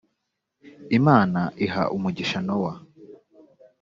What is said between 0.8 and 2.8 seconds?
imana iha umugisha nowa